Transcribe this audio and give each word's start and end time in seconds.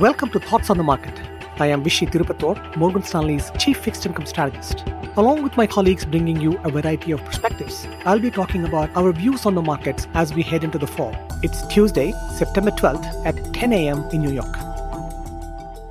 Welcome 0.00 0.30
to 0.30 0.40
Thoughts 0.40 0.70
on 0.70 0.78
the 0.78 0.82
Market. 0.82 1.12
I 1.58 1.66
am 1.66 1.84
Vishy 1.84 2.10
Tirupattur, 2.10 2.74
Morgan 2.74 3.02
Stanley's 3.02 3.50
Chief 3.58 3.76
Fixed 3.76 4.06
Income 4.06 4.24
Strategist. 4.24 4.82
Along 5.18 5.42
with 5.42 5.58
my 5.58 5.66
colleagues 5.66 6.06
bringing 6.06 6.40
you 6.40 6.58
a 6.64 6.70
variety 6.70 7.12
of 7.12 7.22
perspectives, 7.22 7.86
I'll 8.06 8.18
be 8.18 8.30
talking 8.30 8.64
about 8.64 8.88
our 8.96 9.12
views 9.12 9.44
on 9.44 9.54
the 9.54 9.60
markets 9.60 10.06
as 10.14 10.32
we 10.32 10.42
head 10.42 10.64
into 10.64 10.78
the 10.78 10.86
fall. 10.86 11.14
It's 11.42 11.66
Tuesday, 11.66 12.14
September 12.34 12.70
12th 12.70 13.26
at 13.26 13.52
10 13.52 13.74
a.m. 13.74 14.08
in 14.10 14.22
New 14.22 14.32
York. 14.32 14.56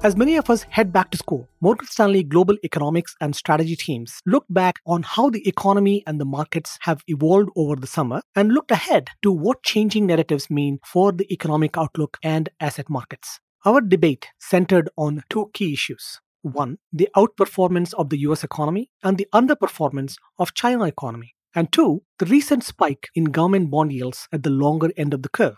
As 0.01 0.15
many 0.17 0.37
of 0.37 0.49
us 0.49 0.63
head 0.63 0.91
back 0.91 1.11
to 1.11 1.17
school, 1.19 1.47
Morgan 1.61 1.85
Stanley 1.85 2.23
Global 2.23 2.57
Economics 2.63 3.15
and 3.21 3.35
Strategy 3.35 3.75
teams 3.75 4.21
looked 4.25 4.51
back 4.51 4.77
on 4.87 5.03
how 5.03 5.29
the 5.29 5.47
economy 5.47 6.01
and 6.07 6.19
the 6.19 6.25
markets 6.25 6.79
have 6.81 7.03
evolved 7.05 7.51
over 7.55 7.75
the 7.75 7.85
summer 7.85 8.23
and 8.35 8.53
looked 8.53 8.71
ahead 8.71 9.09
to 9.21 9.31
what 9.31 9.61
changing 9.61 10.07
narratives 10.07 10.49
mean 10.49 10.79
for 10.83 11.11
the 11.11 11.31
economic 11.31 11.77
outlook 11.77 12.17
and 12.23 12.49
asset 12.59 12.89
markets. 12.89 13.39
Our 13.65 13.81
debate 13.81 14.27
centered 14.39 14.89
on 14.95 15.21
two 15.29 15.51
key 15.53 15.73
issues. 15.73 16.21
One, 16.43 16.77
the 16.93 17.09
outperformance 17.13 17.93
of 17.93 18.09
the 18.09 18.19
US 18.19 18.41
economy 18.41 18.89
and 19.03 19.17
the 19.17 19.27
underperformance 19.33 20.15
of 20.37 20.53
China 20.53 20.85
economy. 20.85 21.35
And 21.53 21.69
two, 21.69 22.03
the 22.19 22.25
recent 22.25 22.63
spike 22.63 23.09
in 23.15 23.25
government 23.25 23.69
bond 23.69 23.91
yields 23.91 24.29
at 24.31 24.43
the 24.43 24.49
longer 24.49 24.91
end 24.95 25.13
of 25.13 25.23
the 25.23 25.29
curve. 25.29 25.57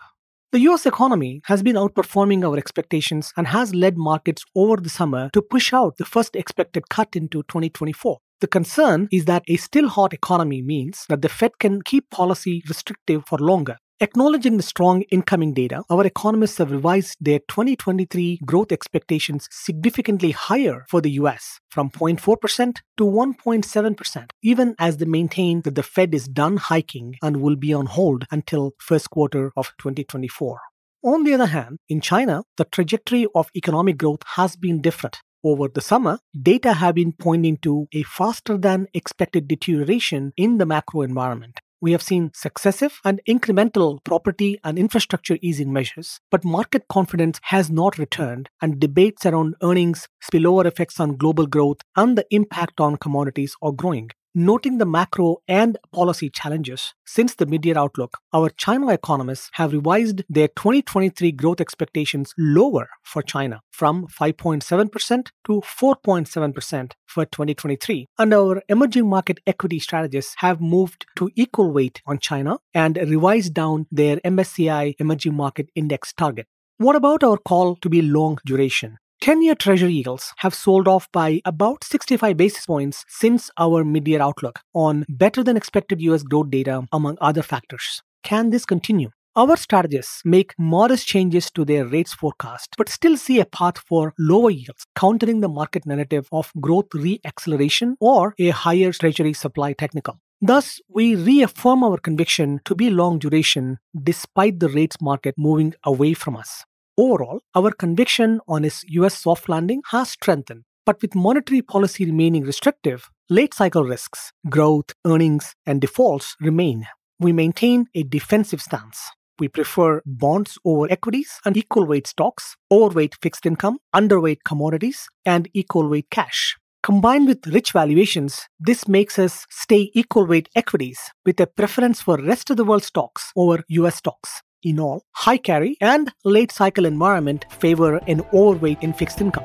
The 0.50 0.58
US 0.70 0.84
economy 0.84 1.42
has 1.44 1.62
been 1.62 1.76
outperforming 1.76 2.44
our 2.44 2.58
expectations 2.58 3.32
and 3.36 3.46
has 3.46 3.72
led 3.72 3.96
markets 3.96 4.44
over 4.56 4.78
the 4.78 4.90
summer 4.90 5.30
to 5.32 5.40
push 5.40 5.72
out 5.72 5.96
the 5.98 6.04
first 6.04 6.34
expected 6.34 6.88
cut 6.88 7.14
into 7.14 7.44
2024. 7.44 8.18
The 8.40 8.48
concern 8.48 9.06
is 9.12 9.26
that 9.26 9.44
a 9.46 9.56
still 9.56 9.88
hot 9.88 10.12
economy 10.12 10.60
means 10.60 11.06
that 11.08 11.22
the 11.22 11.28
Fed 11.28 11.60
can 11.60 11.82
keep 11.82 12.10
policy 12.10 12.64
restrictive 12.68 13.22
for 13.28 13.38
longer 13.38 13.76
Acknowledging 14.02 14.56
the 14.56 14.64
strong 14.64 15.02
incoming 15.12 15.54
data, 15.54 15.84
our 15.88 16.04
economists 16.04 16.58
have 16.58 16.72
revised 16.72 17.16
their 17.20 17.38
2023 17.38 18.40
growth 18.44 18.72
expectations 18.72 19.48
significantly 19.52 20.32
higher 20.32 20.84
for 20.90 21.00
the 21.00 21.12
US 21.22 21.60
from 21.70 21.88
0.4% 21.88 22.78
to 22.96 23.04
1.7%, 23.04 24.30
even 24.42 24.74
as 24.80 24.96
they 24.96 25.04
maintain 25.04 25.62
that 25.62 25.76
the 25.76 25.84
Fed 25.84 26.16
is 26.16 26.26
done 26.26 26.56
hiking 26.56 27.14
and 27.22 27.36
will 27.36 27.54
be 27.54 27.72
on 27.72 27.86
hold 27.86 28.24
until 28.32 28.72
first 28.80 29.08
quarter 29.08 29.52
of 29.56 29.70
2024. 29.78 30.60
On 31.04 31.22
the 31.22 31.34
other 31.34 31.46
hand, 31.46 31.78
in 31.88 32.00
China, 32.00 32.42
the 32.56 32.64
trajectory 32.64 33.28
of 33.36 33.50
economic 33.54 33.98
growth 33.98 34.24
has 34.34 34.56
been 34.56 34.80
different. 34.82 35.20
Over 35.44 35.68
the 35.68 35.80
summer, 35.80 36.18
data 36.36 36.72
have 36.72 36.96
been 36.96 37.12
pointing 37.12 37.58
to 37.58 37.86
a 37.94 38.02
faster 38.02 38.58
than 38.58 38.88
expected 38.94 39.46
deterioration 39.46 40.32
in 40.36 40.58
the 40.58 40.66
macro 40.66 41.02
environment 41.02 41.60
we 41.82 41.92
have 41.92 42.00
seen 42.00 42.30
successive 42.32 43.00
and 43.04 43.20
incremental 43.28 44.02
property 44.04 44.58
and 44.62 44.78
infrastructure 44.78 45.36
easing 45.42 45.72
measures, 45.72 46.20
but 46.30 46.44
market 46.44 46.86
confidence 46.88 47.40
has 47.42 47.70
not 47.70 47.98
returned, 47.98 48.48
and 48.62 48.78
debates 48.78 49.26
around 49.26 49.56
earnings, 49.62 50.08
spillover 50.22 50.64
effects 50.64 51.00
on 51.00 51.16
global 51.16 51.46
growth, 51.46 51.78
and 51.96 52.16
the 52.16 52.24
impact 52.30 52.80
on 52.80 52.96
commodities 52.96 53.56
are 53.60 53.72
growing. 53.72 54.10
Noting 54.34 54.78
the 54.78 54.86
macro 54.86 55.42
and 55.46 55.76
policy 55.92 56.30
challenges, 56.30 56.94
since 57.04 57.34
the 57.34 57.44
mid-year 57.44 57.76
outlook, 57.76 58.16
our 58.32 58.48
China 58.48 58.88
economists 58.88 59.50
have 59.52 59.74
revised 59.74 60.24
their 60.26 60.48
2023 60.48 61.32
growth 61.32 61.60
expectations 61.60 62.32
lower 62.38 62.88
for 63.02 63.20
China 63.20 63.60
from 63.70 64.06
5.7% 64.06 65.26
to 65.44 65.60
4.7% 65.60 66.92
for 67.04 67.26
2023. 67.26 68.06
And 68.18 68.32
our 68.32 68.62
emerging 68.70 69.06
market 69.06 69.38
equity 69.46 69.78
strategists 69.78 70.34
have 70.38 70.62
moved 70.62 71.04
to 71.16 71.30
equal 71.36 71.70
weight 71.70 72.00
on 72.06 72.18
China 72.18 72.56
and 72.72 72.96
revised 72.96 73.52
down 73.52 73.86
their 73.92 74.16
MSCI 74.16 74.94
emerging 74.98 75.34
market 75.34 75.68
index 75.74 76.14
target. 76.14 76.46
What 76.78 76.96
about 76.96 77.22
our 77.22 77.36
call 77.36 77.76
to 77.76 77.90
be 77.90 78.00
long 78.00 78.38
duration? 78.46 78.96
10 79.22 79.40
year 79.40 79.54
treasury 79.54 79.92
yields 79.92 80.32
have 80.38 80.52
sold 80.52 80.88
off 80.88 81.06
by 81.12 81.40
about 81.44 81.84
65 81.84 82.36
basis 82.36 82.66
points 82.66 83.04
since 83.06 83.52
our 83.56 83.84
mid 83.84 84.08
year 84.08 84.20
outlook 84.20 84.58
on 84.74 85.04
better 85.08 85.44
than 85.44 85.56
expected 85.56 86.02
US 86.02 86.24
growth 86.24 86.50
data, 86.50 86.82
among 86.90 87.18
other 87.20 87.42
factors. 87.42 88.02
Can 88.24 88.50
this 88.50 88.64
continue? 88.64 89.10
Our 89.36 89.56
strategists 89.56 90.22
make 90.24 90.54
modest 90.58 91.06
changes 91.06 91.52
to 91.52 91.64
their 91.64 91.86
rates 91.86 92.12
forecast, 92.12 92.74
but 92.76 92.88
still 92.88 93.16
see 93.16 93.38
a 93.38 93.44
path 93.44 93.78
for 93.78 94.12
lower 94.18 94.50
yields, 94.50 94.86
countering 94.96 95.40
the 95.40 95.48
market 95.48 95.86
narrative 95.86 96.26
of 96.32 96.50
growth 96.60 96.88
re-acceleration 96.92 97.96
or 98.00 98.34
a 98.40 98.48
higher 98.48 98.90
treasury 98.90 99.34
supply 99.34 99.72
technical. 99.72 100.18
Thus, 100.40 100.80
we 100.88 101.14
reaffirm 101.14 101.84
our 101.84 101.98
conviction 101.98 102.58
to 102.64 102.74
be 102.74 102.90
long 102.90 103.20
duration 103.20 103.78
despite 104.02 104.58
the 104.58 104.68
rates 104.68 104.96
market 105.00 105.36
moving 105.38 105.74
away 105.84 106.14
from 106.14 106.36
us. 106.36 106.64
Overall, 106.98 107.40
our 107.54 107.70
conviction 107.70 108.40
on 108.46 108.66
its 108.66 108.84
US 108.88 109.18
soft 109.18 109.48
landing 109.48 109.82
has 109.92 110.10
strengthened. 110.10 110.64
But 110.84 111.00
with 111.00 111.14
monetary 111.14 111.62
policy 111.62 112.04
remaining 112.04 112.42
restrictive, 112.42 113.08
late 113.30 113.54
cycle 113.54 113.84
risks, 113.84 114.32
growth, 114.50 114.90
earnings, 115.06 115.54
and 115.64 115.80
defaults 115.80 116.36
remain. 116.40 116.86
We 117.18 117.32
maintain 117.32 117.86
a 117.94 118.02
defensive 118.02 118.60
stance. 118.60 119.00
We 119.38 119.48
prefer 119.48 120.02
bonds 120.04 120.58
over 120.66 120.90
equities 120.90 121.40
and 121.46 121.56
equal 121.56 121.86
weight 121.86 122.06
stocks, 122.06 122.56
overweight 122.70 123.16
fixed 123.22 123.46
income, 123.46 123.78
underweight 123.94 124.44
commodities, 124.44 125.08
and 125.24 125.48
equal 125.54 125.88
weight 125.88 126.10
cash. 126.10 126.56
Combined 126.82 127.26
with 127.26 127.46
rich 127.46 127.72
valuations, 127.72 128.48
this 128.60 128.86
makes 128.86 129.18
us 129.18 129.46
stay 129.48 129.90
equal 129.94 130.26
weight 130.26 130.50
equities 130.54 130.98
with 131.24 131.40
a 131.40 131.46
preference 131.46 132.02
for 132.02 132.18
rest 132.18 132.50
of 132.50 132.58
the 132.58 132.64
world 132.64 132.82
stocks 132.82 133.32
over 133.34 133.62
US 133.68 133.96
stocks. 133.96 134.42
In 134.62 134.78
all, 134.78 135.04
high 135.10 135.38
carry 135.38 135.76
and 135.80 136.12
late 136.22 136.52
cycle 136.52 136.84
environment 136.84 137.46
favor 137.50 137.96
an 138.06 138.22
overweight 138.32 138.78
in 138.80 138.92
fixed 138.92 139.20
income. 139.20 139.44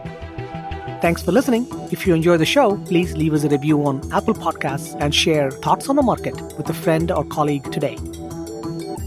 Thanks 1.01 1.23
for 1.23 1.31
listening. 1.31 1.65
If 1.91 2.05
you 2.05 2.13
enjoy 2.13 2.37
the 2.37 2.45
show, 2.45 2.77
please 2.85 3.17
leave 3.17 3.33
us 3.33 3.43
a 3.43 3.49
review 3.49 3.83
on 3.87 3.97
Apple 4.13 4.35
Podcasts 4.35 4.95
and 4.99 5.15
share 5.15 5.49
thoughts 5.49 5.89
on 5.89 5.95
the 5.95 6.03
market 6.03 6.35
with 6.55 6.69
a 6.69 6.73
friend 6.73 7.11
or 7.11 7.23
colleague 7.25 7.71
today. 7.71 7.95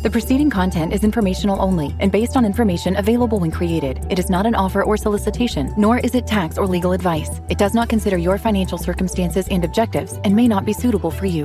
The 0.02 0.08
preceding 0.10 0.50
content 0.50 0.92
is 0.92 1.04
informational 1.04 1.62
only 1.62 1.94
and 2.00 2.10
based 2.10 2.36
on 2.36 2.44
information 2.44 2.96
available 2.96 3.38
when 3.38 3.52
created. 3.52 4.04
It 4.10 4.18
is 4.18 4.30
not 4.30 4.46
an 4.46 4.56
offer 4.56 4.82
or 4.82 4.96
solicitation, 4.96 5.72
nor 5.76 5.98
is 5.98 6.16
it 6.16 6.26
tax 6.26 6.58
or 6.58 6.66
legal 6.66 6.90
advice. 6.90 7.40
It 7.50 7.58
does 7.58 7.74
not 7.74 7.88
consider 7.88 8.16
your 8.16 8.36
financial 8.36 8.78
circumstances 8.78 9.46
and 9.48 9.64
objectives 9.64 10.18
and 10.24 10.34
may 10.34 10.48
not 10.48 10.64
be 10.64 10.72
suitable 10.72 11.12
for 11.12 11.26
you. 11.26 11.44